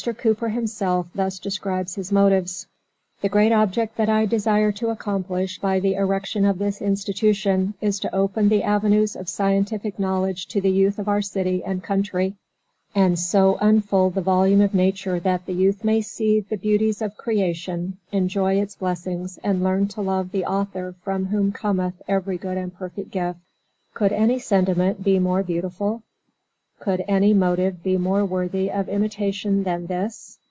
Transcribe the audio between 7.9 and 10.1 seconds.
to open the avenues of scientific